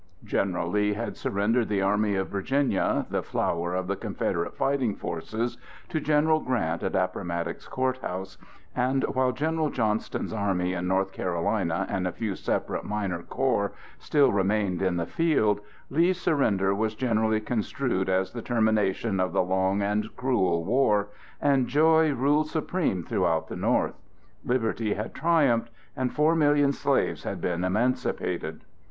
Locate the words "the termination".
18.33-19.19